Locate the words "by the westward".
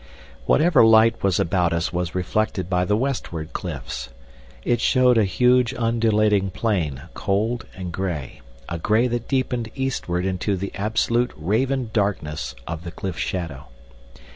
2.67-3.53